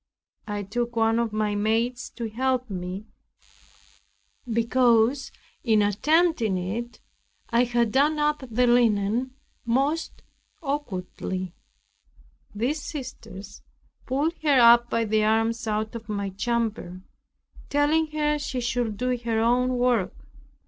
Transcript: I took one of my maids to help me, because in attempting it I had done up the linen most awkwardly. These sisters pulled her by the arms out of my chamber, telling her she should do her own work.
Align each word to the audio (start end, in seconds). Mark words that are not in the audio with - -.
I 0.47 0.63
took 0.63 0.95
one 0.95 1.19
of 1.19 1.31
my 1.31 1.53
maids 1.53 2.09
to 2.15 2.27
help 2.27 2.71
me, 2.71 3.05
because 4.51 5.31
in 5.63 5.83
attempting 5.83 6.57
it 6.57 6.99
I 7.51 7.65
had 7.65 7.91
done 7.91 8.17
up 8.17 8.39
the 8.49 8.65
linen 8.65 9.35
most 9.63 10.23
awkwardly. 10.63 11.53
These 12.55 12.81
sisters 12.81 13.61
pulled 14.07 14.33
her 14.41 14.79
by 14.89 15.05
the 15.05 15.23
arms 15.23 15.67
out 15.67 15.93
of 15.93 16.09
my 16.09 16.31
chamber, 16.31 17.03
telling 17.69 18.07
her 18.07 18.39
she 18.39 18.59
should 18.59 18.97
do 18.97 19.15
her 19.19 19.39
own 19.39 19.77
work. 19.77 20.15